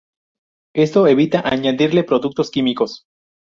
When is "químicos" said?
2.49-3.03